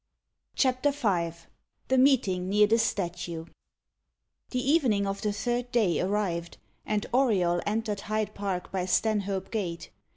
[0.55, 1.31] CHAPTER V
[1.89, 3.45] THE MEETING NEAR THE STATUE
[4.49, 9.91] The evening of the third day arrived, and Auriol entered Hyde Park by Stanhope Gate.